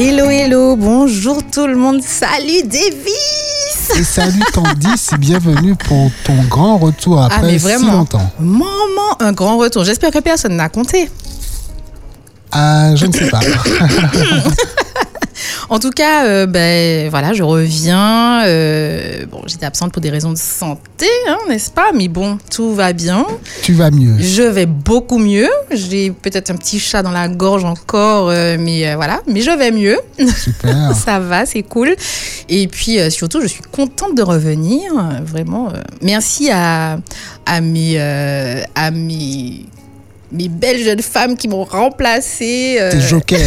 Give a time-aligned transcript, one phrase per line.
[0.00, 6.78] Hello, hello, bonjour tout le monde, salut Davis Et salut Candice, bienvenue pour ton grand
[6.78, 8.30] retour après Ah mais si vraiment, longtemps.
[8.38, 9.82] maman, un grand retour.
[9.82, 11.10] J'espère que personne n'a compté.
[12.52, 13.40] Ah, je ne sais pas.
[15.70, 18.42] En tout cas, euh, ben voilà, je reviens.
[18.46, 22.74] euh, bon, j'étais absente pour des raisons de santé, hein, n'est-ce pas Mais bon, tout
[22.74, 23.26] va bien.
[23.62, 24.14] tu vas mieux.
[24.18, 25.50] Je vais beaucoup mieux.
[25.70, 29.20] J'ai peut-être un petit chat dans la gorge encore, euh, mais voilà.
[29.26, 29.98] Mais je vais mieux.
[30.18, 30.92] Super.
[31.04, 31.94] Ça va, c'est cool.
[32.48, 34.90] Et puis surtout, je suis contente de revenir.
[35.22, 36.98] Vraiment, merci à,
[37.44, 37.98] à mes,
[38.74, 39.66] à mes,
[40.32, 42.76] mes belles jeunes femmes qui m'ont remplacée.
[42.80, 43.38] euh, Tes jokers.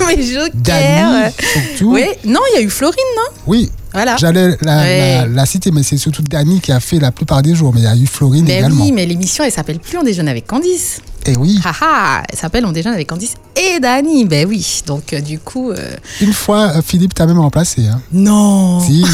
[0.06, 0.50] mes jokers.
[0.54, 1.92] Dani, surtout.
[1.92, 3.34] Oui, non, il y a eu Florine, non?
[3.46, 4.16] Oui, Voilà.
[4.18, 5.18] j'allais la, Ouais.
[5.22, 7.72] la- la citer, mais c'est surtout Dani qui a fait la plupart des jours.
[7.74, 8.84] Mais il y a eu Florine Mais également.
[8.84, 11.00] oui, mais l'émission, elle s'appelle plus On déjeune avec Candice.
[11.26, 14.24] Et oui, Haha, elle s'appelle On déjeune avec Candice et Dani.
[14.24, 15.70] Ben oui, donc euh, du coup...
[15.70, 15.90] euh,
[16.20, 17.86] une fois, euh, Philippe t'a même remplacé.
[17.86, 18.00] Hein.
[18.12, 19.04] Non Si,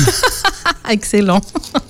[0.88, 1.40] Excellent.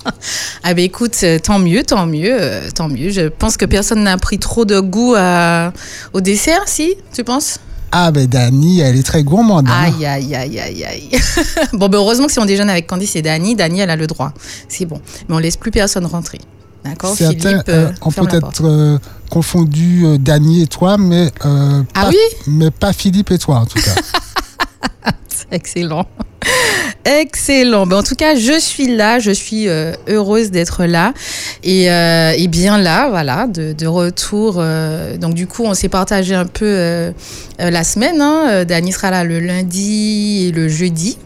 [0.63, 2.39] ah ben écoute, euh, tant mieux, tant mieux,
[2.73, 3.09] tant mieux.
[3.11, 5.71] Je pense que personne n'a pris trop de goût à-
[6.13, 7.59] au dessert, si Tu penses?
[7.91, 9.67] Ah ben Dani, elle est très gourmande.
[9.69, 9.73] hein.
[9.85, 11.09] Aïe, aïe, aïe, aïe, aïe.
[11.73, 14.07] bon, ben heureusement que si on déjeune avec Candice et Dani, Dani, elle a le
[14.07, 14.33] droit.
[14.67, 15.01] C'est bon.
[15.29, 16.39] Mais on laisse plus personne rentrer.
[16.85, 18.15] D'accord Philippe, euh, euh, la porte.
[18.29, 18.97] peut-être euh,
[19.29, 22.17] confondu euh, Dani et toi, mais, Ah pas, oui?
[22.47, 23.95] mais pas Philippe et toi en tout cas.
[25.51, 26.05] Excellent.
[27.05, 27.87] Excellent.
[27.87, 31.13] Ben, en tout cas, je suis là, je suis euh, heureuse d'être là
[31.63, 34.55] et, euh, et bien là, voilà, de, de retour.
[34.57, 37.13] euh, donc du coup, on s'est partagé un peu
[37.59, 38.21] la semaine.
[38.21, 38.65] Hein.
[38.65, 41.17] Dani sera là le lundi et le jeudi.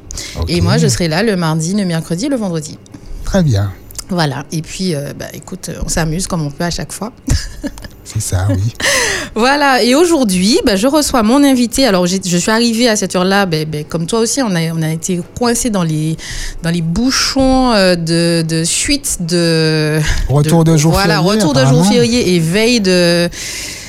[0.47, 2.77] Et moi, je serai là le mardi, le mercredi et le vendredi.
[3.25, 3.71] Très bien,
[4.09, 4.45] Voilà.
[4.51, 7.11] Et puis, bah, écoute, on s'amuse comme on peut à chaque fois.
[8.13, 8.73] c'est ça, oui.
[9.35, 11.85] Voilà, et aujourd'hui, bah, je reçois mon invité.
[11.85, 14.81] Alors, je suis arrivée à cette heure-là, ben, ben, comme toi aussi, on a, on
[14.81, 16.17] a été coincés dans les,
[16.63, 19.99] dans les bouchons euh, de, de suite de.
[20.27, 23.29] Retour de, jour Voilà, férié, retour de jour férié et veille de.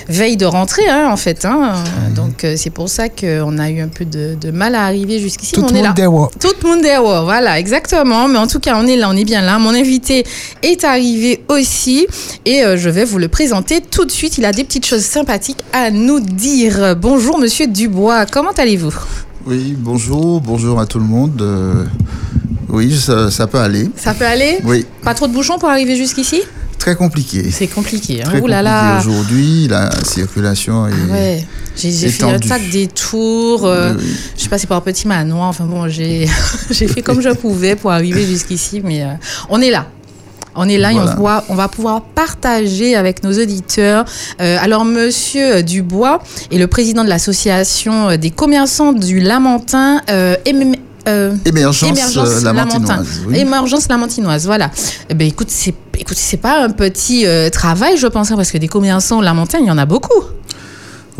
[0.09, 1.45] Veille de rentrée, hein, en fait.
[1.45, 1.75] Hein.
[2.15, 5.19] Donc, euh, c'est pour ça qu'on a eu un peu de, de mal à arriver
[5.21, 5.53] jusqu'ici.
[5.53, 5.89] Tout le là.
[5.89, 8.29] monde est wa- Tout le monde est voilà, exactement.
[8.29, 9.59] Mais en tout cas, on est là, on est bien là.
[9.59, 10.25] Mon invité
[10.63, 12.07] est arrivé aussi
[12.45, 14.39] et euh, je vais vous le présenter tout de suite.
[14.39, 16.97] Il a des petites choses sympathiques à nous dire.
[16.97, 18.95] Bonjour, monsieur Dubois, comment allez-vous?
[19.47, 21.41] Oui, bonjour, bonjour à tout le monde.
[21.43, 21.85] Euh,
[22.69, 23.91] oui, ça, ça peut aller.
[23.97, 24.59] Ça peut aller?
[24.65, 26.41] Oui, Pas trop de bouchons pour arriver jusqu'ici?
[26.83, 27.49] Très compliqué.
[27.53, 28.23] C'est compliqué.
[28.25, 28.99] Hein Ouh là là.
[28.99, 29.69] aujourd'hui.
[29.69, 30.93] La circulation est.
[31.09, 32.49] Ah ouais, j'ai fait un étendu.
[32.49, 33.65] tas de détours.
[33.67, 34.17] euh, Oui, oui.
[34.35, 35.49] Je suis passée par un petit manoir.
[35.49, 36.27] Enfin bon, j'ai
[36.89, 39.13] fait comme je pouvais pour arriver jusqu'ici, mais euh,
[39.49, 39.87] on est là.
[40.55, 44.05] On est là et on, voit, on va pouvoir partager avec nos auditeurs.
[44.41, 46.21] Euh, alors, Monsieur Dubois
[46.51, 50.03] est le président de l'association des commerçants du Lamentin.
[50.45, 50.77] Éme-
[51.09, 53.05] euh, Émergence, Émergence euh.
[53.27, 53.39] Oui.
[53.39, 54.71] Émergence lamantinoise, voilà.
[55.09, 58.51] Eh ben, écoute, c'est, écoute, c'est pas un petit euh, travail, je pense, hein, parce
[58.51, 60.23] que des commerçants lamentins, il y en a beaucoup.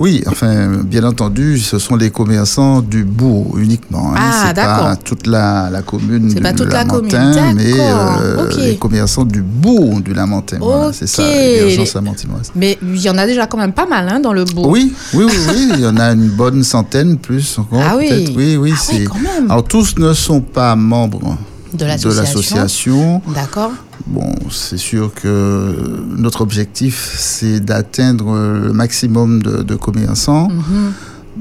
[0.03, 4.11] Oui, enfin, bien entendu, ce sont les commerçants du bourg uniquement.
[4.13, 4.19] hein.
[4.19, 4.85] Ah, c'est d'accord.
[4.89, 9.25] pas toute la, la commune du pas toute la Lamentin, commune, mais euh, les commerçants
[9.25, 10.59] du bourg du Lamentin.
[10.61, 11.29] Voilà, c'est ça, Ok.
[11.33, 12.51] l'émergence lamantinoise.
[12.57, 14.67] Mais il y en a déjà quand même pas mal hein, dans le bourg.
[14.69, 17.81] Oui, oui, oui, oui, il y en a une bonne centaine, plus encore.
[17.89, 18.35] Ah oui.
[18.37, 19.05] Oui, oui, Ah oui, c'est.
[19.05, 19.49] quand même.
[19.53, 21.39] Alors tous ne sont pas membres
[21.75, 23.23] De l'association.
[23.35, 23.73] D'accord.
[24.07, 25.75] Bon, c'est sûr que
[26.17, 30.49] notre objectif, c'est d'atteindre le maximum de, de commerçants.
[30.49, 30.93] Mhm.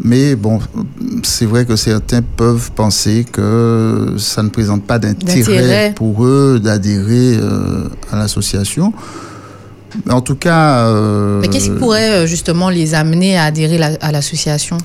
[0.04, 0.60] Mais bon,
[1.24, 5.40] c'est vrai que certains peuvent penser que ça ne présente pas D'intérêt.
[5.42, 8.94] d'intérêt pour eux d'adhérer euh, à l'association.
[10.10, 10.86] En tout cas...
[10.88, 14.78] euh, Mais qu'est-ce qui pourrait euh, justement les amener à adhérer la- à l'association?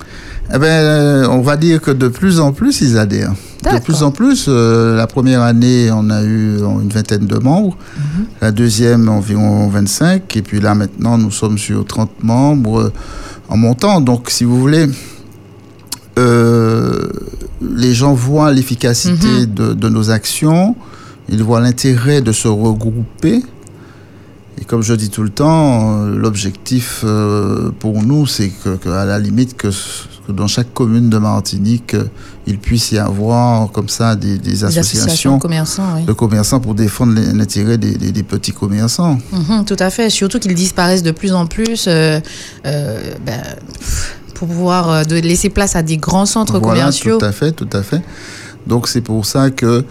[0.53, 3.33] Eh ben, euh, on va dire que de plus en plus, ils adhèrent.
[3.63, 7.77] De plus en plus, euh, la première année, on a eu une vingtaine de membres.
[7.97, 8.25] Mhm.
[8.41, 10.35] La deuxième, environ 25.
[10.37, 12.93] Et puis là, maintenant, nous sommes sur 30 membres
[13.49, 13.99] en montant.
[13.99, 14.87] Donc, si vous voulez,
[16.17, 17.09] euh,
[17.61, 19.45] les gens voient l'efficacité Mhm.
[19.53, 20.75] de, de nos actions.
[21.29, 23.43] Ils voient l'intérêt de se regrouper.
[24.59, 28.89] Et comme je dis tout le temps, euh, l'objectif euh, pour nous, c'est que, que,
[28.89, 32.05] à la limite, que, que dans chaque commune de Martinique, euh,
[32.47, 36.05] il puisse y avoir comme ça des, associations de commerçants, oui.
[36.05, 39.19] de commerçants pour défendre l'intérêt des, petits commerçants.
[39.31, 40.09] Mhm, tout à fait.
[40.09, 41.85] Surtout qu'ils disparaissent de plus en plus.
[41.87, 42.19] euh,
[42.65, 43.41] euh, ben,
[44.37, 47.17] pour pouvoir euh, de laisser place à des grands centres Voilà, commerciaux.
[47.17, 48.01] tout à fait, tout à fait.
[48.67, 49.83] Donc c'est pour ça que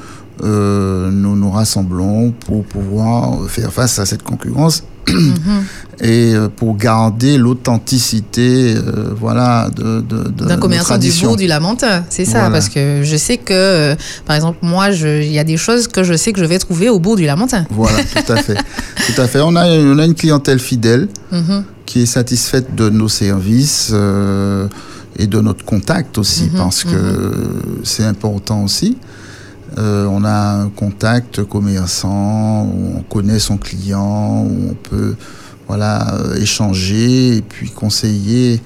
[0.42, 4.84] euh, nous nous rassemblons pour pouvoir faire face à cette concurrence
[6.00, 12.24] et euh, pour garder l'authenticité euh, voilà, de, D'un commerçant du bourg du Lamentin, c'est
[12.24, 12.40] ça.
[12.40, 12.50] Voilà.
[12.50, 13.94] Parce que je sais que, euh,
[14.26, 16.88] par exemple, moi, il y a des choses que je sais que je vais trouver
[16.88, 17.64] au bourg du Lamentin.
[17.70, 18.56] Voilà, tout à fait.
[19.06, 19.40] tout à fait.
[19.40, 21.64] On a, on a une clientèle fidèle Mhm.
[21.86, 23.92] qui est satisfaite de nos services
[25.18, 26.90] et de notre contact aussi, Mhm, parce que
[27.84, 28.96] c'est important aussi.
[29.78, 35.14] Euh, on a un contact commerçant, où on connaît son client, où on peut
[35.68, 38.60] voilà, euh, échanger et puis conseiller.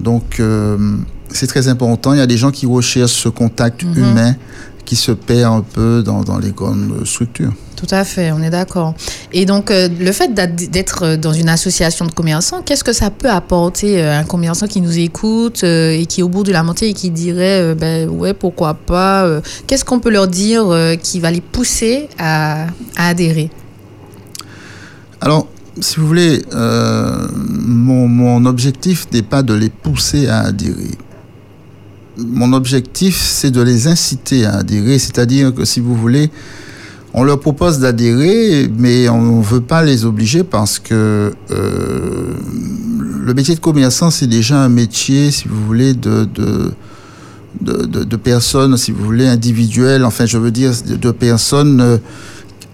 [0.00, 0.96] Donc, euh,
[1.28, 2.12] c'est très important.
[2.14, 3.96] Il y a des gens qui recherchent ce contact Mhm.
[3.98, 4.34] humain
[4.84, 7.52] qui se perd un peu dans, dans les grandes structures.
[7.76, 8.94] Tout à fait, on est d'accord.
[9.32, 13.30] Et donc, euh, le fait d'être dans une association de commerçants, qu'est-ce que ça peut
[13.30, 16.52] apporter euh, à un commerçant qui nous écoute euh, et qui est au bout du
[16.52, 20.68] Lamentin et qui dirait, euh, ben ouais, pourquoi pas euh, Qu'est-ce qu'on peut leur dire
[20.68, 22.66] euh, qui va les pousser à,
[22.96, 23.50] à adhérer?
[25.22, 25.46] Alors,
[25.80, 30.98] si vous voulez, euh, mon, mon objectif n'est pas de les pousser à adhérer.
[32.26, 36.30] Mon objectif, c'est de les inciter à adhérer, c'est-à-dire que si vous voulez,
[37.14, 42.34] on leur propose d'adhérer, mais on ne veut pas les obliger parce que euh,
[43.24, 46.72] le métier de commerçant, c'est déjà un métier, si vous voulez, de, de,
[47.60, 51.98] de, de- de personnes, si vous voulez, individuelles, enfin je veux dire, de, personnes euh,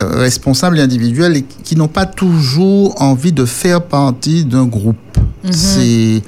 [0.03, 4.97] responsables et individuels et qui n'ont pas toujours envie de faire partie d'un groupe.
[5.45, 5.53] Mhm.
[5.53, 6.23] C'est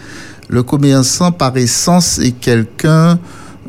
[0.48, 3.18] le commerçant par essence est quelqu'un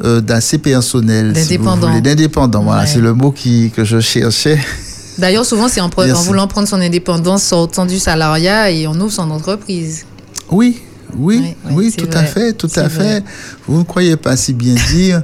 [0.04, 1.88] euh, d'assez personnel, si D'indépendant.
[1.90, 2.64] voulez, d'indépendant.
[2.64, 2.88] Voilà, Ouais.
[2.88, 4.58] c'est le mot qui, que je cherchais.
[5.18, 5.90] D'ailleurs, souvent, c'est en,
[6.24, 10.06] voulant prendre son indépendance, sortant du salariat et on ouvre son entreprise.
[10.50, 10.80] Oui,
[11.18, 12.90] oui, Oui, tout à fait, tout à vrai.
[13.20, 13.24] fait.
[13.68, 15.22] Vous ne croyez pas si bien dire.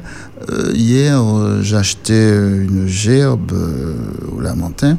[0.51, 3.93] Euh, hier, euh, j'achetais une gerbe euh,
[4.35, 4.97] au Lamentin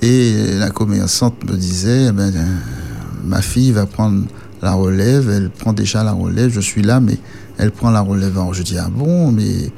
[0.00, 2.32] et la commerçante me disait, eh ben,
[3.24, 4.24] ma fille va prendre
[4.62, 7.16] la relève, elle prend déjà la relève, je suis là, mais
[7.58, 8.32] elle prend la relève.
[8.36, 9.70] Alors je dis, ah bon, mais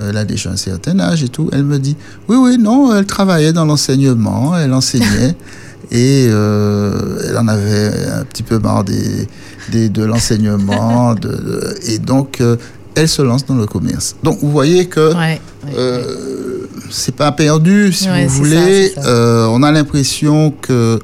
[0.00, 1.48] elle a déjà un certain âge et tout.
[1.52, 1.96] Elle me dit,
[2.28, 5.34] oui, oui, non, elle travaillait dans l'enseignement, elle enseignait.
[5.92, 9.28] Et euh, elle en avait un petit peu marre des,
[9.70, 11.14] des- de l'enseignement.
[11.22, 12.56] de- de- et donc, euh,
[12.96, 14.16] elle se lance dans le commerce.
[14.24, 15.72] Donc, vous voyez que Ouais, ouais.
[15.78, 18.88] euh, c'est pas perdu, si vous voulez.
[18.96, 19.02] ça.
[19.06, 20.98] Euh, on a l'impression que euh,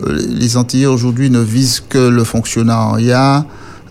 [0.00, 3.46] les Antillais aujourd'hui ne visent que le fonctionnariat,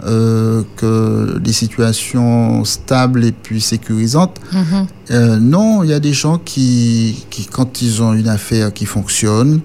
[0.05, 4.37] euh, que des situations stables et puis sécurisantes.
[4.51, 4.87] Mhm.
[5.11, 8.85] Euh, non, il y a des gens qui, qui, quand ils ont une affaire qui
[8.85, 9.61] fonctionne,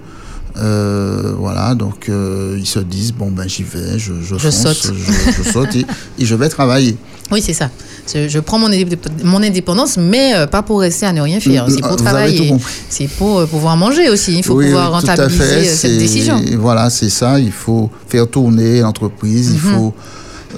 [0.56, 4.74] euh, voilà, donc euh, ils se disent bon ben j'y vais, je, je, Je fonce,
[4.74, 4.92] saute.
[4.94, 5.86] je, je saute et,
[6.18, 6.96] et je vais travailler.
[7.30, 7.70] Oui, c'est ça.
[8.14, 11.66] Je, prends mon, indép- mon indépendance, mais euh, pas pour rester à ne rien faire.
[11.68, 12.54] C'est pour travailler.
[12.88, 14.36] C'est pour euh, pouvoir manger aussi.
[14.38, 16.40] Il faut Oui, pouvoir oui, rentabiliser fait, euh, cette c'est- décision.
[16.58, 17.38] Voilà, c'est ça.
[17.38, 19.50] Il faut faire tourner l'entreprise.
[19.52, 19.74] Il Mhm.
[19.76, 19.94] faut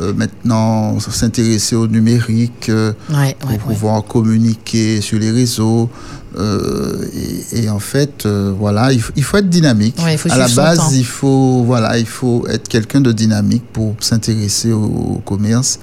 [0.00, 3.60] euh, maintenant s'intéresser au numérique euh, Ouais, pour ouais, ouais.
[3.66, 5.90] pouvoir communiquer sur les réseaux.
[6.38, 7.04] euh,
[7.52, 9.96] et, et en fait, euh, voilà, il, faut- il faut être dynamique.
[10.04, 13.96] Ouais, faut à la base, il faut voilà, il faut être quelqu'un de dynamique pour
[13.98, 14.84] s'intéresser au,
[15.16, 15.80] au commerce.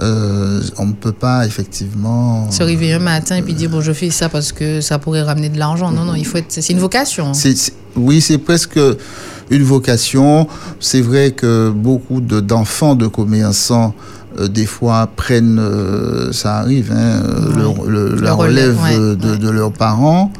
[0.00, 2.50] Euh, on ne peut pas effectivement.
[2.50, 5.22] Se réveiller un matin et puis dire bon je fais ça parce que ça pourrait
[5.22, 5.90] ramener de l'argent.
[5.90, 7.28] Non non il faut être c'est une vocation.
[7.28, 7.52] hein.
[7.96, 8.78] Oui, c'est presque
[9.50, 10.46] une vocation.
[10.78, 13.94] C'est vrai que beaucoup de- d'enfants de, commerçants,
[14.38, 17.74] euh, des fois, prennent, euh, ça arrive, hein, euh, Ouais.
[17.88, 19.38] le- le- Le la relais, relève ouais, euh, de, ouais.
[19.38, 20.32] de leurs parents.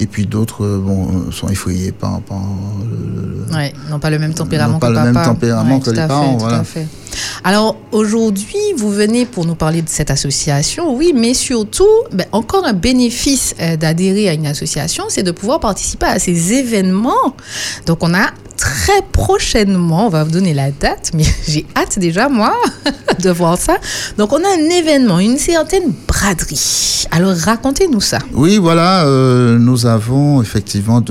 [0.00, 4.10] Et puis d'autres euh, bon, euh, sont effrayés par, par le- le- Ouais, n'ont pas
[4.10, 5.10] le même tempérament pas que le papa.
[5.12, 6.58] même tempérament Ouais, que tout les à parents, fait, tout voilà.
[6.58, 6.86] à fait.
[7.42, 12.64] Alors aujourd'hui, vous venez pour nous parler de cette association, oui, mais surtout, ben, encore
[12.64, 17.34] un bénéfice euh, d'adhérer à une association, c'est de pouvoir participer à ces événements.
[17.86, 22.28] Donc on a très prochainement, on va vous donner la date, mais j'ai hâte déjà
[22.28, 22.54] moi
[23.22, 23.78] de voir ça.
[24.18, 27.06] Donc on a un événement, une certaine braderie.
[27.10, 28.18] Alors racontez-nous ça.
[28.34, 31.02] Oui, voilà, euh, nous avons effectivement,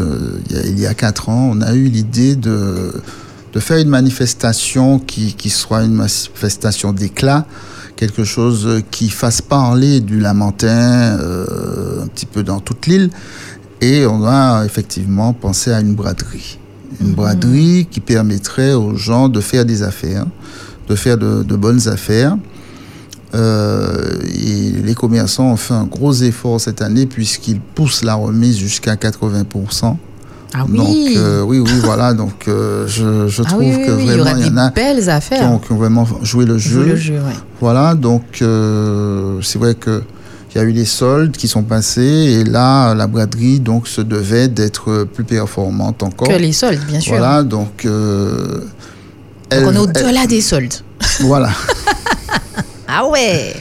[0.51, 2.91] il, y a, il quatre ans, on a eu l'idée de,
[3.59, 7.47] faire une manifestation qui, qui soit une manifestation d'éclat,
[7.95, 13.09] quelque chose qui fasse parler du Lamentin euh, un petit peu dans toute l'île.
[13.81, 16.59] Et on a effectivement pensé à une braderie.
[17.01, 20.25] Une braderie qui permettrait aux gens de faire des affaires,
[20.87, 22.37] de faire de, de bonnes affaires.
[23.35, 28.57] Euh, et les commerçants ont fait un gros effort cette année puisqu'ils poussent la remise
[28.57, 29.95] jusqu'à 80%.
[30.53, 30.77] Ah oui.
[30.77, 30.87] Donc
[31.17, 32.13] euh, oui, oui, voilà.
[32.13, 34.49] Donc euh, je, je ah trouve oui, oui, que oui, il y vraiment il y,
[34.49, 35.51] en a belles qui affaires.
[35.51, 36.89] ont, qui ont vraiment joué le Jouer jeu.
[36.91, 37.35] le jeu, ouais.
[37.59, 37.95] Voilà.
[37.95, 38.23] Donc
[39.43, 40.01] c'est vrai que
[40.57, 44.01] il y a eu les soldes qui sont passés et là, la braderie donc se
[44.01, 46.27] devait d'être plus performante encore.
[46.29, 47.13] Que les soldes, bien sûr.
[47.15, 47.85] Voilà, donc.
[47.85, 48.61] euh,
[49.51, 50.73] elle- Donc on est au-delà des soldes.
[51.21, 51.49] voilà.
[52.87, 53.53] Ah ouais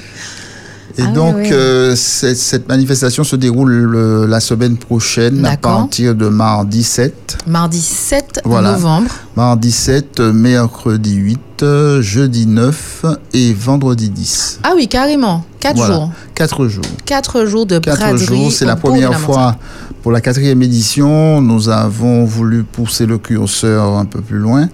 [0.98, 1.52] Et Ah donc, ouais, ouais.
[1.52, 7.36] euh, cette, manifestation se déroule le- la semaine prochaine à partir de mardi 7.
[7.46, 8.72] Mardi 7 Voilà.
[8.72, 9.10] novembre.
[9.36, 14.60] Mardi 7, mercredi 8, euh, jeudi 9 et vendredi 10.
[14.62, 15.44] Ah oui, carrément.
[15.60, 15.94] 4 Voilà.
[15.94, 16.10] jours.
[16.34, 16.84] 4 jours.
[17.04, 18.24] 4 jours de 4 braderie.
[18.24, 19.24] jours, c'est la première montagne.
[19.26, 19.56] fois
[20.02, 21.42] pour la quatrième édition.
[21.42, 24.68] Nous avons voulu pousser le curseur un peu plus loin.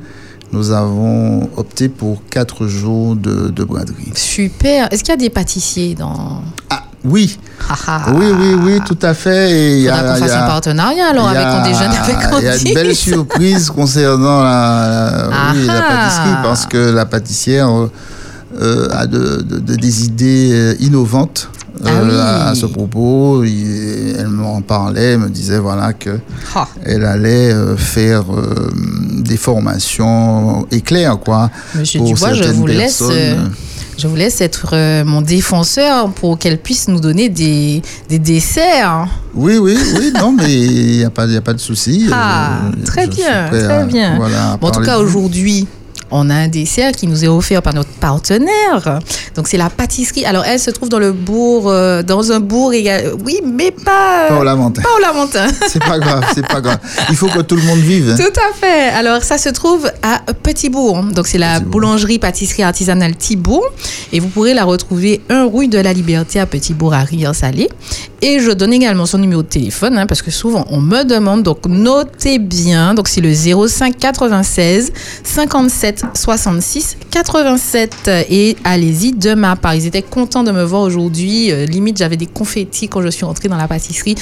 [0.53, 4.13] Nous avons opté pour 4 jours de, de braderie.
[4.15, 4.89] Super.
[4.93, 6.43] Est-ce qu'il y a des pâtissiers dans.
[6.69, 7.39] Ah, oui,
[7.71, 8.03] Ah, ah.
[8.15, 9.81] oui, oui, oui, tout à fait.
[9.81, 12.75] Il Faudra qu'on fasse un partenariat alors avec On déjeune avec Il y a une
[12.75, 15.89] belle surprise concernant la, la- oui, la Ah.
[15.89, 17.91] pâtisserie parce que la pâtissière euh,
[18.61, 21.49] euh, a de, de- de- des idées euh, innovantes.
[21.85, 22.11] Ah oui.
[22.17, 26.19] à, à ce propos, Il- elle m'en parlait, elle me disait voilà que
[26.55, 26.69] Ah.
[26.85, 28.71] elle allait euh, faire euh,
[29.19, 31.51] des formations éclairs quoi.
[31.75, 32.99] Monsieur pour Dubois, je vous laisse.
[32.99, 33.17] personnes.
[33.19, 33.37] euh,
[33.99, 39.07] Je vous laisse être euh, mon défenseur pour qu'elle puisse nous donner des, des desserts.
[39.35, 42.09] Oui, oui, oui, non, mais il n'y a, a pas de souci.
[42.12, 44.17] Ah, Euh, très bien, très à- bien.
[44.17, 45.67] voilà, Bon, en tout cas, aujourd'hui,
[46.12, 49.00] on a un dessert qui nous est offert par notre partenaire.
[49.35, 50.25] Donc, c'est la pâtisserie.
[50.25, 53.12] Alors, elle se trouve dans le bourg, euh, dans un bourg égal.
[53.25, 54.26] Oui, mais pas.
[54.28, 54.83] Pas au Lamentin.
[54.83, 55.47] pas au Lamentin.
[55.69, 56.78] C'est pas grave, c'est pas grave.
[57.09, 58.11] Il faut que tout le monde vive.
[58.11, 58.16] hein.
[58.16, 58.90] Tout à fait.
[58.90, 61.02] Alors, ça se trouve à Petit-Bourg.
[61.14, 63.64] Donc, c'est la boulangerie-pâtisserie artisanale Thibault.
[64.12, 67.69] Et vous pourrez la retrouver un rue de la Liberté à Petit-Bourg, à Rivière-Salée.
[68.25, 71.43] Et je donne également son numéro de téléphone, hein, parce que souvent, on me demande.
[71.43, 72.95] Donc, notez bien.
[72.95, 74.93] Donc, c'est le 05 96
[75.25, 78.11] 57 66 87.
[78.31, 79.75] Et allez-y de ma part.
[79.75, 81.50] Ils étaient contents de me voir aujourd'hui.
[81.50, 84.14] Euh, limite, j'avais des confettis quand je suis entrée dans la pâtisserie.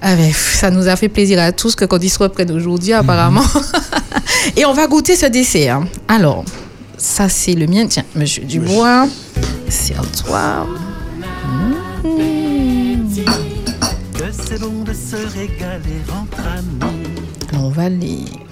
[0.00, 2.92] Ah ben, ça nous a fait plaisir à tous que quand ils se reprennent aujourd'hui,
[2.92, 3.44] apparemment.
[4.56, 5.82] Et on va goûter ce dessert.
[6.06, 6.44] Alors,
[6.96, 7.86] ça c'est le mien.
[7.88, 9.08] Tiens, monsieur Dubois,
[9.68, 10.66] c'est à toi.
[11.20, 11.79] Que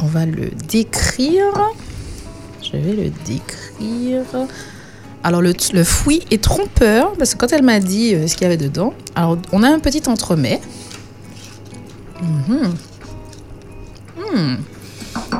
[0.00, 1.52] on va, le décrire.
[2.62, 4.22] Je vais le décrire.
[5.22, 5.84] Alors, le, le
[6.30, 9.36] est trompeur, parce que quand elle m'a dit euh, ce qu'il y avait dedans, alors
[9.52, 10.62] on a un petit entremets.
[12.22, 12.68] Hmm.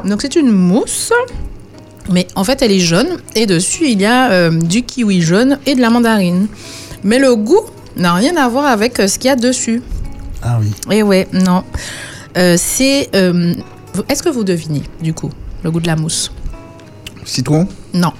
[0.05, 1.15] Donc, c'est une mousse,
[2.11, 5.59] mais en fait, elle est jaune, et dessus, il y a euh, du kiwi jaune
[5.65, 6.47] et de la mandarine.
[7.05, 7.65] Mais le goût
[7.97, 9.81] n'a rien à voir avec euh, ce qu'il y a dessus.
[10.43, 10.73] Ah oui.
[10.91, 11.65] Eh ouais, non.
[12.37, 13.09] Euh, c'est.
[13.15, 13.55] euh,
[14.09, 15.31] Est-ce que vous devinez, du coup,
[15.65, 16.31] le goût de la mousse?
[17.25, 17.67] Citron?
[17.93, 18.13] Non,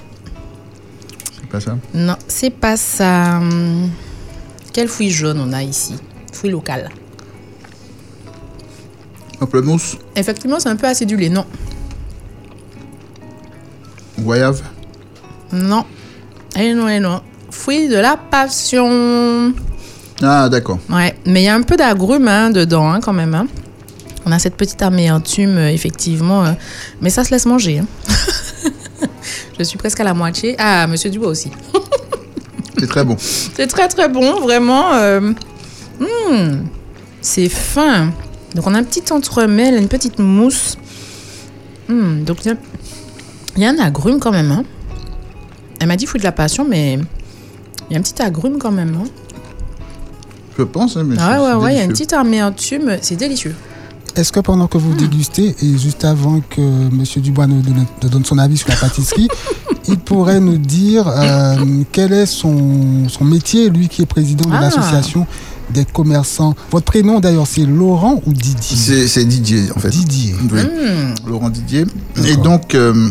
[1.41, 1.77] C'est pas ça?
[1.93, 3.37] Non, c'est pas ça.
[3.37, 3.89] Hum,
[4.73, 5.95] Quel fruit jaune on a ici?
[6.33, 6.89] Fruit local.
[9.39, 11.29] Pamplemousse Effectivement, c'est un peu acidulé.
[11.29, 11.45] Non,
[14.19, 14.61] Goyave?
[15.53, 15.85] Non.
[16.57, 17.21] Et non, et non.
[17.49, 19.53] Fruit de la passion.
[20.21, 20.79] Ah, d'accord.
[20.89, 23.33] Ouais, mais il y a un peu d'agrumes hein, dedans, hein, quand même.
[23.35, 23.47] hein.
[24.25, 26.45] On a cette petite amertume, euh, effectivement.
[26.45, 26.51] euh,
[27.01, 27.79] mais ça se laisse manger.
[27.79, 27.85] hein.
[29.57, 30.55] Je suis presque à la moitié.
[30.57, 31.51] Ah, monsieur Dubois aussi.
[32.77, 33.15] C'est très bon.
[33.19, 34.93] C'est très très bon, vraiment.
[34.93, 35.19] euh,
[35.99, 36.63] hmm,
[37.21, 38.11] c'est fin.
[38.55, 40.77] Donc on a un petit entremets, une petite mousse.
[41.89, 42.57] Hmm, donc il y a-
[43.57, 44.51] il y, a un agrume quand même.
[44.51, 44.63] hein.
[45.81, 46.93] Elle m'a dit fruit de la passion, mais
[47.89, 48.95] il y a un petit agrume quand même.
[49.03, 49.07] hein.
[50.59, 52.97] Je pense, hein, mais Ah ouais, ouais, il y a une petite amertume.
[53.01, 53.55] C'est délicieux.
[54.15, 57.03] Est-ce que pendant que vous dégustez, et juste avant que M.
[57.17, 59.29] Dubois nous donne, nous donne son avis sur la pâtisserie,
[59.87, 61.55] il pourrait nous dire euh,
[61.93, 64.61] quel est son, son métier, lui qui est président de Ah.
[64.61, 65.25] l'association
[65.69, 66.55] des commerçants?
[66.71, 69.07] Votre prénom d'ailleurs, c'est Laurent ou Didier?
[69.07, 69.89] C'est Didier, en fait.
[69.91, 70.35] Didier.
[70.51, 70.59] Oui.
[70.61, 71.85] Hmm, Laurent Didier.
[72.25, 73.09] Et donc, euh,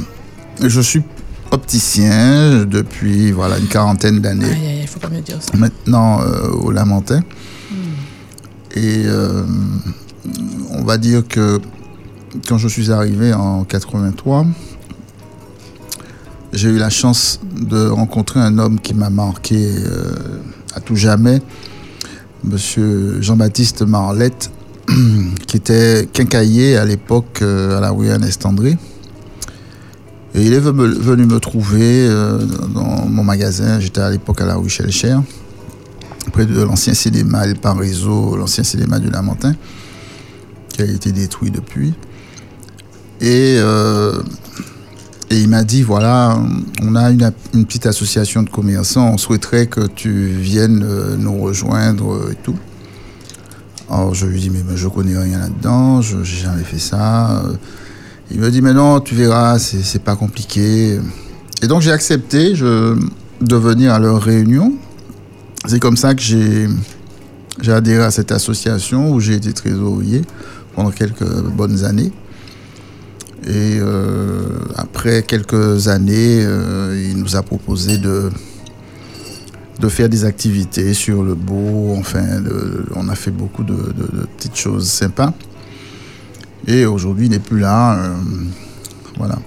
[0.62, 1.02] je suis
[1.50, 4.67] opticien depuis voilà, une quarantaine d'années.
[4.88, 5.54] Il faut pas me dire ça.
[5.54, 7.20] maintenant euh, au Lamentin.
[8.74, 9.42] Et euh,
[10.70, 11.60] on va dire que
[12.46, 14.46] quand je suis arrivé en 83,
[16.54, 20.40] j'ai eu la chance de rencontrer un homme qui m'a marqué euh,
[20.74, 21.42] à tout jamais,
[22.44, 24.50] Monsieur Jean-Baptiste Marlette,
[25.46, 28.78] qui était quincailler à l'époque à la rue Ernest André.
[30.40, 32.38] Il est venu me trouver euh,
[32.72, 33.80] dans mon magasin.
[33.80, 35.16] J'étais à l'époque à la rue Chelcher,
[36.32, 39.54] près de l'ancien cinéma El Paraiso, l'ancien cinéma du Lamentin,
[40.68, 41.92] qui a été détruit depuis.
[43.20, 44.22] Et euh,
[45.30, 46.38] il m'a dit voilà,
[46.82, 51.36] on a une, une, petite association de commerçants, on souhaiterait que tu viennes euh, nous
[51.40, 52.56] rejoindre et tout.
[53.90, 57.42] Alors je lui dis mais, mais je connais rien là-dedans, je n'ai jamais fait ça.
[58.30, 60.98] Il me dit mais non, tu verras, c'est pas compliqué.
[61.62, 62.96] Et donc j'ai accepté je,
[63.40, 64.74] de venir à leur réunion.
[65.66, 66.68] C'est comme ça que j'ai
[67.72, 70.22] adhéré à cette association où j'ai été trésorier
[70.74, 72.12] pendant quelques bonnes années.
[73.46, 78.30] Et euh, après quelques années, euh, il nous a proposé de,
[79.80, 81.94] de faire des activités sur le beau.
[81.96, 82.42] Enfin,
[82.94, 85.32] on a fait beaucoup de, de, petites choses sympas.
[86.68, 87.96] Et aujourd'hui, il n'est plus là.
[87.96, 88.14] Euh,
[89.16, 89.38] voilà.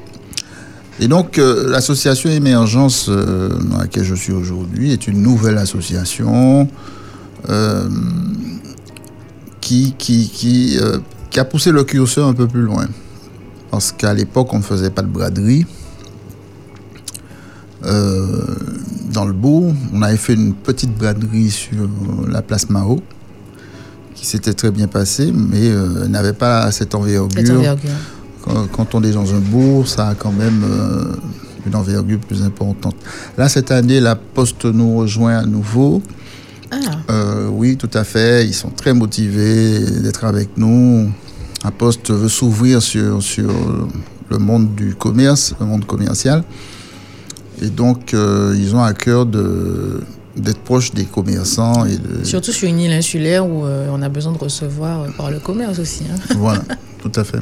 [1.00, 6.68] Et donc, euh, l'association Émergence euh, dans laquelle je suis aujourd'hui est une nouvelle association
[9.62, 10.80] qui, qui, qui,
[11.30, 12.88] qui, a poussé le curseur un peu plus loin.
[13.70, 15.66] Parce qu'à l'époque, on ne faisait pas de braderie.
[17.84, 21.88] dans le beau, on avait fait une petite braderie sur
[22.28, 23.00] la place Mao
[24.22, 27.28] qui s'était très bien passé, mais euh, n'avait pas cette envergure.
[27.36, 27.90] Cette envergure.
[28.44, 31.16] Quand, quand, on est dans un bourg, ça a quand même euh,
[31.66, 32.96] une envergure plus importante.
[33.36, 36.04] Là, cette année, la Poste nous rejoint à nouveau.
[36.70, 36.76] Ah.
[37.10, 38.46] Euh, oui, tout à fait.
[38.46, 41.12] Ils sont très motivés d'être avec nous.
[41.64, 43.50] La Poste veut s'ouvrir sur, sur
[44.30, 46.44] le monde du commerce, le monde commercial.
[47.60, 50.02] Et donc, ils ont à cœur de
[50.36, 51.86] d'être proche des commerçants.
[51.86, 52.24] Et de...
[52.24, 55.40] Surtout sur une île insulaire où euh, on a besoin de recevoir euh, par le
[55.40, 56.04] commerce aussi.
[56.12, 56.36] Hein.
[56.38, 56.62] Voilà,
[57.02, 57.40] tout à fait.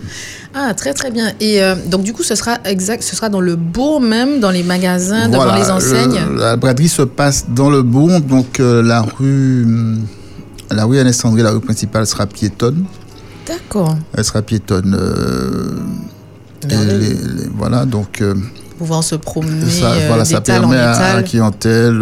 [0.54, 1.32] Ah, très très bien.
[1.40, 4.52] Et euh, donc du coup, ce sera exact, ce sera dans le bourg même, dans
[4.52, 6.20] les magasins, voilà, devant les enseignes?
[6.32, 9.68] Le, la braderie se passe dans le bourg, donc la rue,
[10.72, 12.86] la rue Alexandrie, la rue principale sera piétonne.
[13.48, 13.96] D'accord.
[14.16, 14.98] Elle sera piétonne.
[16.68, 17.16] les,
[17.56, 18.24] voilà, donc.
[18.78, 19.70] pouvoir se promener.
[19.70, 22.02] Ça, voilà, ça permet à la clientèle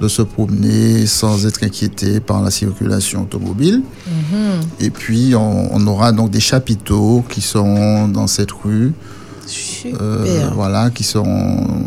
[0.00, 3.82] de se promener sans être inquiété par la circulation automobile.
[3.82, 4.84] -hmm.
[4.84, 8.92] Et puis, on, on, aura donc des chapiteaux qui sont dans cette rue.
[9.46, 10.00] Super.
[10.00, 11.84] Euh, voilà, qui seront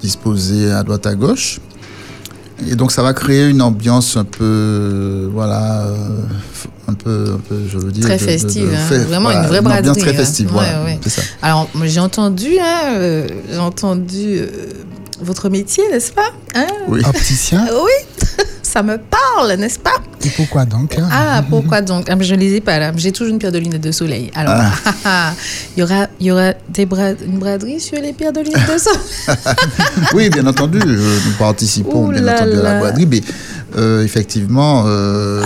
[0.00, 1.60] disposés à droite à gauche.
[2.66, 5.86] Et donc, ça va créer une ambiance un peu, voilà,
[6.88, 8.04] un peu, un peu je veux dire.
[8.04, 9.04] Très festive, de, de, hein.
[9.06, 9.84] vraiment voilà, une vraie braderie.
[9.84, 10.54] Une ambiance très festive, hein.
[10.54, 11.22] voilà, ouais, ça.
[11.40, 14.46] Alors, j'ai entendu, hein, euh, j'ai entendu euh,
[15.20, 17.00] votre métier, n'est-ce pas hein Oui.
[17.04, 18.24] Opticien Oui,
[18.62, 22.40] ça me parle, n'est-ce pas Et pourquoi donc hein Ah, pourquoi donc ah, Je ne
[22.40, 22.92] les ai pas là.
[22.96, 24.30] J'ai toujours une paire de lunettes de soleil.
[24.34, 24.54] Alors,
[25.04, 25.32] ah.
[25.76, 28.72] il y aura, il y aura des bra une braderie sur les paires de lunettes
[28.72, 29.00] de soleil
[30.14, 30.78] Oui, bien entendu.
[30.78, 33.22] Nous participons Ouh bien là entendu à la braderie, mais
[33.76, 35.42] euh, effectivement, euh,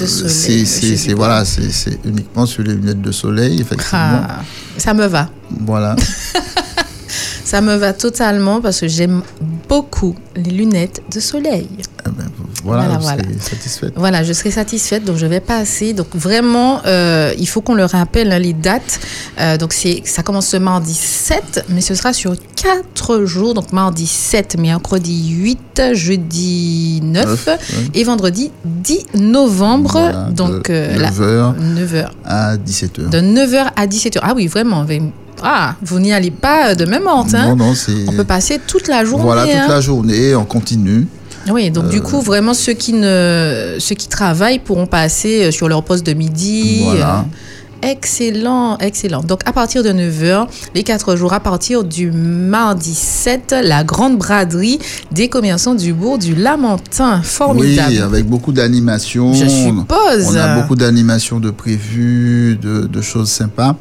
[0.00, 4.22] Ah, c'est voilà, c'est uniquement sur les lunettes de soleil, effectivement.
[4.76, 5.28] Ça me va.
[5.50, 5.96] Voilà.
[7.50, 9.22] Ça me va totalement parce que j'aime
[9.70, 11.66] beaucoup les lunettes de soleil.
[12.06, 12.26] Eh ben,
[12.62, 13.22] voilà, Voilà, voilà.
[13.40, 13.92] satisfaite.
[13.96, 15.94] Voilà, je serai satisfaite, donc je vais passer.
[15.94, 19.00] Donc vraiment, euh, il faut qu'on le rappelle hein, les dates.
[19.40, 23.54] Euh, donc c'est, ça commence ce mardi 7, mais ce sera sur 4 jours.
[23.54, 27.56] Donc mardi 7, mercredi 8, jeudi 9 Neuf, ouais.
[27.94, 29.92] et vendredi 10 novembre.
[29.92, 32.08] Voilà, donc de euh, la- 9h 9h.
[32.26, 33.08] à 17h.
[33.08, 34.18] De 9h à 17h.
[34.22, 34.84] Ah oui, vraiment.
[35.42, 37.34] Ah, vous n'y allez pas de même ordre.
[37.34, 37.48] hein.
[37.48, 37.92] Non, non, c'est.
[38.08, 39.24] On peut passer toute la journée.
[39.24, 39.66] Voilà, toute hein.
[39.68, 41.06] la journée, on continue.
[41.50, 45.50] Oui, donc Euh, du coup, vraiment, ceux qui, ne, ceux qui travaillent pourront passer euh,
[45.50, 46.82] sur leur poste de midi.
[46.84, 47.20] Voilà.
[47.20, 49.22] Euh, excellent, excellent.
[49.22, 54.18] Donc, à partir de 9h, les 4 jours, à partir du mardi 7, la grande
[54.18, 54.78] braderie
[55.12, 57.22] des commerçants du bourg du Lamentin.
[57.22, 57.88] Formidable.
[57.92, 59.32] Oui, avec beaucoup d'animations.
[59.32, 60.26] Je suppose.
[60.28, 63.74] On a beaucoup d'animations de prévues, de, de choses sympas.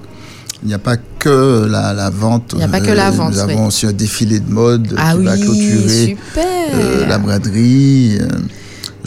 [0.68, 2.50] Il n'y a pas que la, la vente.
[2.52, 3.54] Il n'y a pas que la Euh, vente, Nous oui.
[3.54, 6.46] avons aussi un défilé de mode Ah qui oui, va clôturer super.
[6.74, 8.18] euh, la braderie.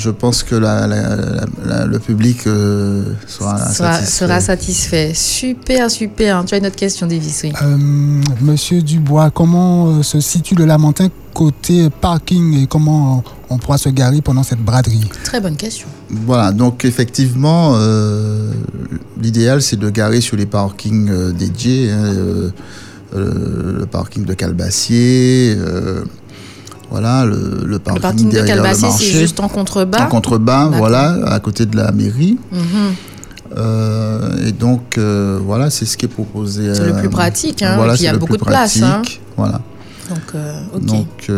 [0.00, 4.06] Je pense que la- la- la- la- le public euh, sera, sera, satisfait.
[4.18, 5.12] sera satisfait.
[5.14, 6.42] Super, super.
[6.46, 7.52] Tu as une autre question, Davis, oui.
[7.62, 7.76] Euh,
[8.40, 13.90] Monsieur Dubois, comment euh, se situe le Lamentin côté parking et comment on pourra se
[13.90, 15.06] garer pendant cette braderie?
[15.22, 15.86] Très bonne question.
[16.08, 18.52] Voilà, donc effectivement, euh,
[19.20, 22.50] l'idéal c'est de garer sur les parkings euh, dédiés, hein, euh,
[23.14, 26.04] euh, le parking de Calbassier, euh,
[26.90, 30.04] voilà, le, le Le parking, de derrière le Calbassier, c'est marché, juste en contrebas.
[30.04, 32.38] en contrebas, voilà, à côté de la mairie.
[32.52, 32.60] Mhm.
[33.56, 36.72] Euh, et donc euh, voilà, c'est ce qui est proposé.
[36.74, 38.80] C'est le euh, plus pratique, hein, Voilà, et puis il y a beaucoup de place,
[38.82, 39.02] hein.
[39.36, 39.60] Voilà.
[40.08, 40.60] Donc, euh.
[40.80, 41.30] Donc,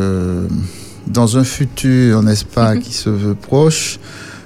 [1.06, 2.80] dans un futur, n'est-ce pas, Mhm.
[2.80, 3.98] qui se veut proche,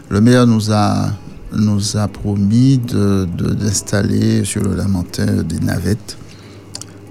[0.08, 1.08] le maire nous a,
[1.52, 6.16] nous a promis de- de- d'installer sur le Lamentin des navettes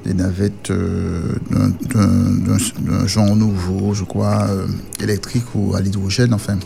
[0.05, 4.67] des navettes euh, d'un- genre nouveau, je crois, euh,
[5.01, 6.57] électrique ou à l'hydrogène, enfin,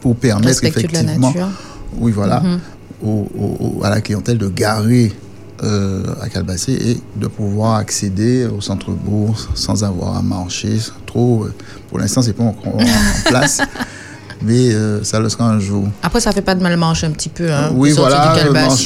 [0.00, 1.32] pour permettre effectivement,
[1.98, 2.58] oui voilà, Mhm.
[3.02, 5.12] au- au- au- à la clientèle de garer
[5.64, 11.46] euh, à Calbacé et de pouvoir accéder au centre-bourg sans avoir à marcher trop.
[11.88, 13.60] Pour l'instant, c'est pas encore en place,
[14.44, 15.88] mais euh, ça le sera un jour.
[16.02, 17.50] Après, ça fait pas de mal marcher un petit peu.
[17.52, 18.38] Hein, oui, voilà, du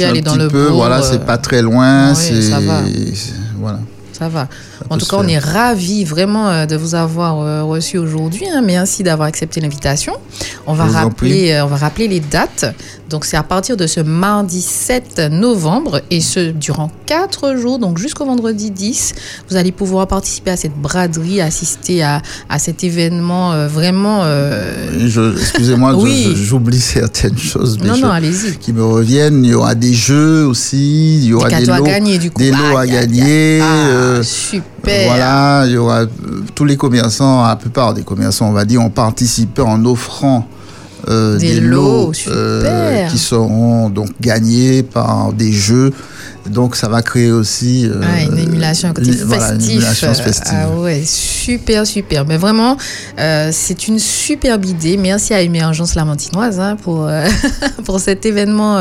[0.05, 2.42] un aller dans petit le peu, bourg, voilà, euh, c'est pas très loin, oui, c'est
[2.42, 2.81] ça va.
[3.14, 3.79] c'est- voilà.
[4.18, 4.48] Ça va.
[4.79, 8.46] Ça En tout cas, on est ravis vraiment euh, de vous avoir euh, reçu aujourd'hui.
[8.48, 8.62] hein.
[8.64, 10.14] Merci d'avoir accepté l'invitation.
[10.66, 12.64] On va rappeler, euh, on va rappeler les dates.
[13.11, 17.98] Donc, c'est à partir de ce mardi 7 novembre et ce durant 4 jours, donc
[17.98, 19.14] jusqu'au vendredi 10.
[19.48, 24.20] Vous allez pouvoir participer à cette braderie, assister à, à cet événement euh, vraiment.
[24.24, 26.33] euh, Excusez-moi, Oui.
[26.37, 28.57] j'oublie certaines choses, mais Non, je- non, allez-y.
[28.59, 29.44] qui me reviennent.
[29.44, 32.31] Il y aura des jeux aussi, il y aura Des des, à lots, gagner, du
[32.31, 32.40] coup.
[32.42, 33.61] des lots à gagner.
[33.62, 35.07] Ah, euh, super.
[35.07, 36.07] Voilà, il y aura euh,
[36.55, 40.49] tous les commerçants, la plupart des commerçants, on va dire, ont participé en offrant
[41.09, 45.92] euh, Des des, lots, euh, qui seront donc gagnés par des jeux.
[46.51, 49.73] Donc ça va créer aussi euh, Ah, une émulation, un côté une- voilà, une festif.
[49.73, 50.53] émulation Euh, festive.
[50.53, 52.25] Ah ouais, super, super.
[52.27, 52.77] Mais vraiment,
[53.19, 54.97] euh, c'est une superbe idée.
[54.97, 57.27] Merci à Émergence Lamantinoise hein, pour, euh,
[57.85, 58.79] pour cet événement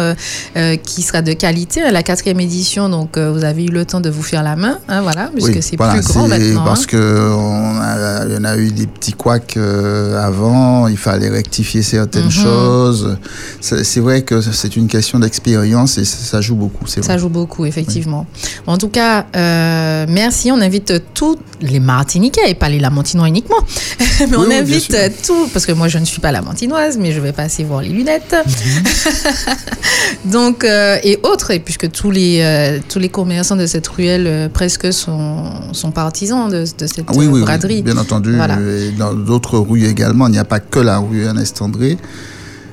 [0.83, 1.81] qui sera de qualité.
[1.91, 5.01] La quatrième édition, donc vous avez eu le temps de vous faire la main, hein,
[5.01, 6.63] voilà, puisque Oui, c'est voilà, plus grand maintenant.
[6.65, 6.87] Parce hein.
[6.89, 11.81] que on a- il y en a eu des petits couacs avant, il fallait rectifier
[11.83, 12.31] certaines Mhm.
[12.31, 13.17] choses.
[13.61, 16.85] C'est vrai que c'est une question d'expérience et ça ça joue beaucoup.
[16.87, 17.17] Ça vrai.
[17.19, 18.25] joue beaucoup, effectivement.
[18.67, 20.51] En tout cas, euh, merci.
[20.51, 23.59] On invite tous les Martiniquais, et pas les Lamantinois uniquement.
[24.19, 27.21] mais Oui, on invite tous, parce que moi, je ne suis pas Lamantinoise, mais je
[27.21, 28.35] vais passer voir les lunettes.
[30.25, 34.25] Donc, euh, et autres, et puisque tous les, euh, tous les commerçants de cette ruelle
[34.27, 37.83] euh, presque sont, sont partisans de, de cette Ah oui, braderie.
[37.83, 38.35] bien entendu.
[38.35, 38.57] Voilà.
[38.59, 41.97] Et dans d'autres rues également, il n'y a pas que la rue Ernest André.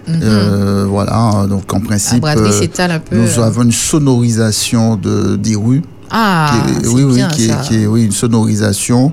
[0.09, 0.21] Mhm.
[0.23, 3.17] Euh, voilà, donc en principe, euh, s'étale un peu.
[3.17, 5.83] nous euh, avons une sonorisation de, des rues.
[6.11, 7.55] Ah, qui est- c'est oui, oui, qui est, ça.
[7.57, 9.13] qui est- oui, une sonorisation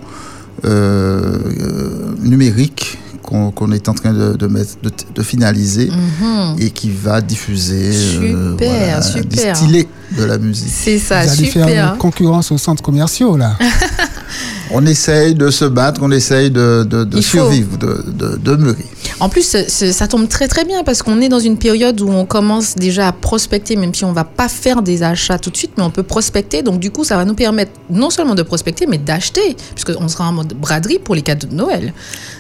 [0.66, 1.90] euh, euh,
[2.22, 6.56] numérique qu'on qu'on est en train de, de mettre, de, de finaliser Mhm.
[6.60, 9.54] et qui va diffuser euh, Super, voilà, super.
[9.54, 10.68] distiller de la musique.
[10.74, 11.66] C'est ça, Vous allez super.
[11.68, 13.54] faire concurrence aux centres commerciaux, là.
[14.72, 17.38] On essaye de se battre, on essaye de, de, de Il faut.
[17.40, 18.86] survivre, de, de, de demeurer.
[19.22, 22.26] En plus, ça tombe très très bien parce qu'on est dans une période où on
[22.26, 25.72] commence déjà à prospecter, même si on va pas faire des achats tout de suite,
[25.78, 26.62] mais on peut prospecter.
[26.62, 30.30] Donc du coup, ça va nous permettre non seulement de prospecter, mais d'acheter, puisqu'on sera
[30.30, 31.94] en mode braderie pour les cadeaux de Noël.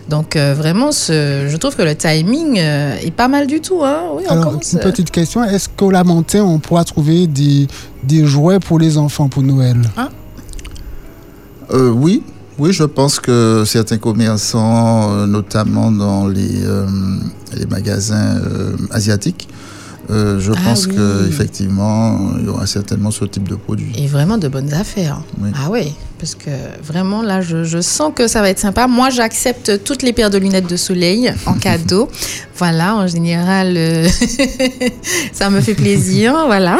[0.08, 3.82] Donc euh, vraiment, ce- je trouve que le timing euh, est pas mal du tout.
[3.84, 4.04] Hein.
[4.16, 5.44] Oui, on Alors, commence, une euh, petite question.
[5.44, 7.68] Est-ce qu'au Lamentin, on pourra trouver des,
[8.04, 9.78] des jouets pour les enfants pour Noël?
[11.72, 12.24] Euh, oui,
[12.60, 16.86] oui, je pense que certains commerçants, euh, notamment dans les, euh,
[17.56, 19.48] les magasins euh, asiatiques,
[20.10, 20.96] euh, je Ah pense oui.
[20.96, 23.92] qu'effectivement, il y aura certainement ce type de produit.
[23.96, 25.22] Et vraiment de bonnes affaires.
[25.42, 25.50] Oui.
[25.56, 26.50] Ah oui, parce que
[26.84, 28.88] vraiment là, je, je sens que ça va être sympa.
[28.88, 32.10] Moi, j'accepte toutes les paires de lunettes de soleil en cadeau.
[32.56, 34.08] voilà, en général, euh,
[35.34, 36.36] ça me fait plaisir.
[36.46, 36.78] voilà.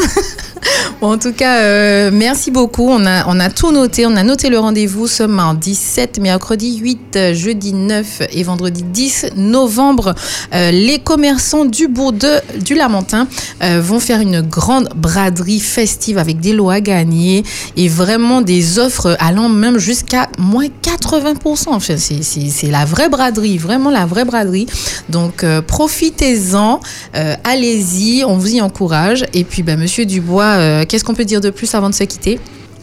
[1.02, 2.88] Bon, en tout cas, euh, merci beaucoup.
[2.90, 4.06] On a, on a tout noté.
[4.06, 8.84] On a noté le rendez-vous ce mardi 7, mercredi 8, euh, jeudi 9 et vendredi
[8.84, 10.14] 10 novembre.
[10.54, 13.28] Euh, les commerçants du bourg de, du Lamentin
[13.62, 17.44] vont faire une grande braderie festive avec des lots à gagner
[17.76, 21.70] et vraiment des offres allant même jusqu'à moins 80%.
[21.72, 24.66] Enfin, c'est- la vraie braderie, vraiment la vraie braderie.
[25.10, 26.80] Donc, euh, profitez-en,
[27.16, 29.26] euh, allez-y, on vous y encourage.
[29.34, 32.04] Et puis, ben, Monsieur Dubois, euh, qu'est-ce qu'on peut dire de plus avant de se
[32.04, 32.40] quitter?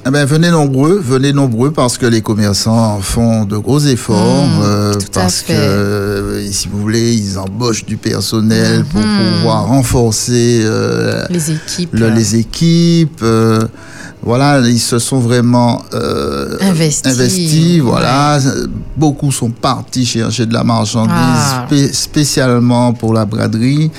[0.08, 4.62] Eh ben, venez nombreux, venez nombreux parce que les commerçants font de gros efforts, Mmh,
[4.62, 9.34] euh, parce que, si vous voulez, ils embauchent du personnel pour Mhm.
[9.38, 13.18] pouvoir renforcer euh, Les équipes le- les équipes.
[13.22, 13.66] euh,
[14.26, 18.38] voilà, ils se sont vraiment euh, Investis, investis, voilà.
[18.96, 21.64] Beaucoup sont partis chercher de la marchandise Ah.
[21.68, 23.90] spé- spécialement pour la braderie.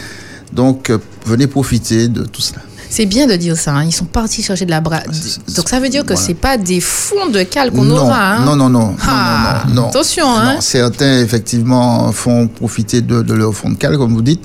[0.54, 2.62] Donc, euh, venez profiter de tout cela.
[2.89, 3.73] C'est bien de dire ça.
[3.73, 3.84] hein.
[3.86, 5.10] Ils sont partis chercher de la braderie.
[5.13, 6.21] C'est- Donc, ça veut dire que voilà.
[6.26, 8.36] c'est pas des fonds de cale qu'on aura.
[8.38, 8.45] hein.
[8.45, 9.88] non, non, non, non, Ah, non, non, non.
[9.89, 10.56] attention, hein.
[10.62, 14.41] Certains, effectivement, font profiter de, de leur fond de cale, comme vous dites,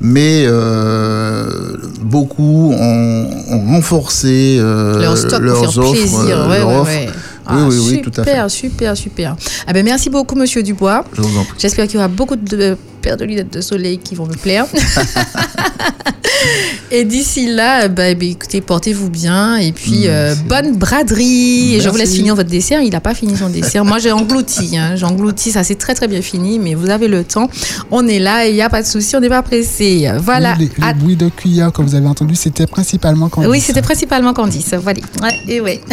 [0.00, 5.92] mais euh, beaucoup ont, ont renforcé euh, leur stock leurs pour faire offres.
[5.92, 6.38] plaisir.
[6.40, 7.08] euh, Ouais, ouais, ouais.
[7.08, 7.12] Oui,
[7.46, 8.30] Ah, oui, oui, super, tout à fait.
[8.30, 9.36] Super, super, super.
[9.66, 11.04] Ah ben, merci beaucoup, Monsieur Dubois.
[11.14, 11.54] Je vous en prie.
[11.58, 14.66] J'espère qu'il y aura beaucoup de paire de lunettes de soleil qui vont me plaire.
[16.90, 19.56] et d'ici là, bah, bah, écoutez, portez-vous bien.
[19.56, 21.74] Et puis, euh, bonne braderie.
[21.74, 22.80] Et je vous laisse finir votre dessert.
[22.80, 23.84] Il n'a pas fini son dessert.
[23.84, 24.78] Moi, j'ai englouti.
[24.78, 24.96] Hein.
[24.96, 25.52] J'ai englouti.
[25.52, 26.58] Ça, c'est très, très bien fini.
[26.58, 27.50] Mais vous avez le temps.
[27.90, 29.14] On est là et il n'y a pas de souci.
[29.16, 30.10] On n'est pas pressé.
[30.18, 30.56] Voilà.
[30.58, 34.32] Oui, À- bruits de cuillère que vous avez entendus, c'était principalement quand Oui, c'était principalement
[34.32, 34.74] Candice.
[34.74, 35.00] Voilà.
[35.22, 35.80] Ouais, et ouais.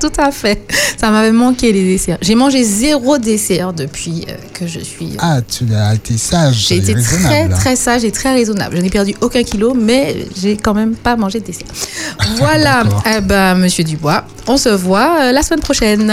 [0.00, 0.66] Tout à fait.
[0.96, 2.18] Ça m'avait manqué les desserts.
[2.20, 5.12] J'ai mangé zéro dessert depuis euh, que je suis.
[5.18, 6.66] Ah, tu as été sage.
[6.68, 7.54] J'ai été très raisonnable.
[7.54, 8.76] très sage et très raisonnable.
[8.76, 11.66] Je n'ai perdu aucun kilo, mais j'ai quand même pas mangé de dessert.
[12.38, 12.84] Voilà,
[13.16, 16.10] eh ben, Monsieur Dubois, on se voit euh, la semaine prochaine.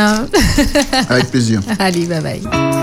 [1.10, 1.62] Avec plaisir.
[1.80, 2.83] Allez, bye bye.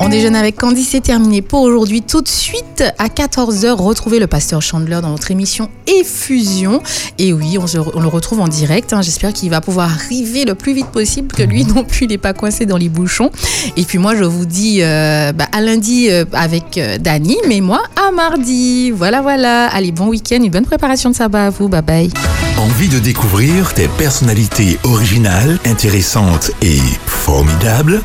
[0.00, 2.02] On déjeune avec Candy, c'est terminé pour aujourd'hui.
[2.02, 6.80] Tout de suite, à 14h, retrouvez le pasteur Chandler dans notre émission Effusion.
[7.18, 8.92] Et oui, on, le retrouve en direct.
[8.92, 9.02] hein.
[9.02, 12.18] J'espère qu'il va pouvoir arriver le plus vite possible, que lui non plus, il n'est
[12.18, 13.30] pas coincé dans les bouchons.
[13.76, 17.60] Et puis moi, je vous dis euh, bah, à lundi euh, avec euh, Dani, mais
[17.60, 18.92] moi à mardi.
[18.92, 19.66] Voilà, voilà.
[19.66, 21.68] Allez, bon week-end, une bonne préparation de sabbat à vous.
[21.68, 22.10] Bye bye.
[22.56, 28.00] Envie de découvrir des personnalités originales, intéressantes et formidables?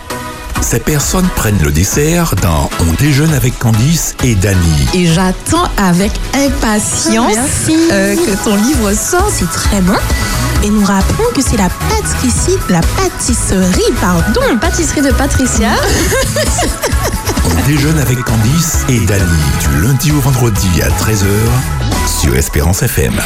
[0.64, 4.88] Ces personnes prennent le dessert dans On déjeune avec Candice et Dany.
[4.94, 7.36] Et j'attends avec impatience
[7.92, 9.34] euh, que ton livre sorte.
[9.38, 9.94] C'est très bon.
[10.64, 14.58] Et nous rappelons que c'est la pâtisserie, la pâtisserie, pardon.
[14.60, 15.72] Pâtisserie de Patricia.
[17.46, 19.22] On déjeune avec Candice et Dany
[19.60, 21.26] du lundi au vendredi à 13h
[22.22, 23.22] sur Espérance FM.